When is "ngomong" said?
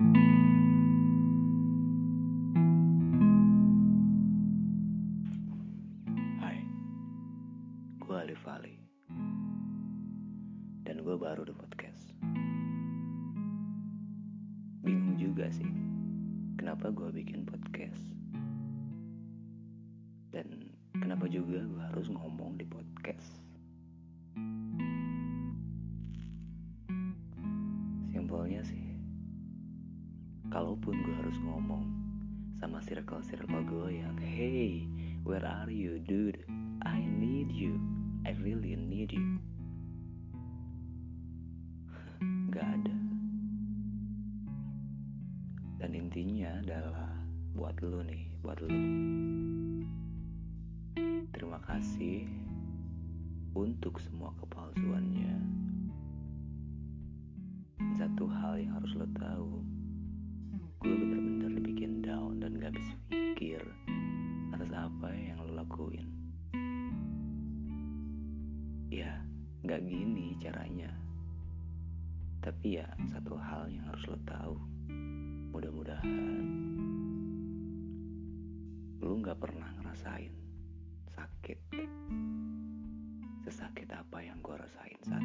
22.08-22.56, 31.46-31.86